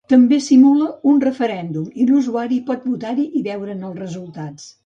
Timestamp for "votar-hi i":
2.95-3.47